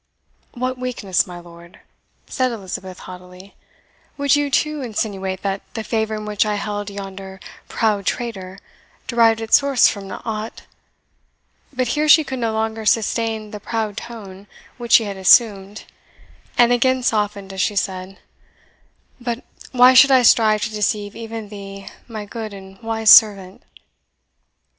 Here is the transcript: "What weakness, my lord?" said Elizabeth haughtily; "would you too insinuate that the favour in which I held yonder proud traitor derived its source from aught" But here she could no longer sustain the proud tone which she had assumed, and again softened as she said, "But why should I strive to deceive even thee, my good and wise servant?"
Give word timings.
"What 0.55 0.79
weakness, 0.79 1.27
my 1.27 1.39
lord?" 1.39 1.79
said 2.25 2.51
Elizabeth 2.51 2.97
haughtily; 3.01 3.53
"would 4.17 4.35
you 4.35 4.49
too 4.49 4.81
insinuate 4.81 5.43
that 5.43 5.61
the 5.75 5.83
favour 5.83 6.15
in 6.15 6.25
which 6.25 6.43
I 6.43 6.55
held 6.55 6.89
yonder 6.89 7.39
proud 7.67 8.07
traitor 8.07 8.57
derived 9.05 9.41
its 9.41 9.57
source 9.59 9.87
from 9.87 10.11
aught" 10.11 10.63
But 11.71 11.89
here 11.89 12.09
she 12.09 12.23
could 12.23 12.39
no 12.39 12.51
longer 12.51 12.83
sustain 12.83 13.51
the 13.51 13.59
proud 13.59 13.95
tone 13.95 14.47
which 14.79 14.93
she 14.93 15.03
had 15.03 15.17
assumed, 15.17 15.83
and 16.57 16.71
again 16.71 17.03
softened 17.03 17.53
as 17.53 17.61
she 17.61 17.75
said, 17.75 18.17
"But 19.19 19.43
why 19.71 19.93
should 19.93 20.09
I 20.09 20.23
strive 20.23 20.63
to 20.63 20.71
deceive 20.71 21.15
even 21.15 21.49
thee, 21.49 21.89
my 22.07 22.25
good 22.25 22.55
and 22.55 22.81
wise 22.81 23.11
servant?" 23.11 23.61